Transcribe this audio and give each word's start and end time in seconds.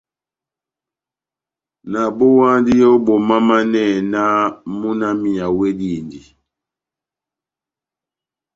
Nabowandi 1.91 2.73
o 2.89 2.91
bomamanɛhɛ 3.05 3.97
nah 4.11 4.41
muna 4.77 5.07
wami 5.11 5.31
awedindi. 5.45 6.21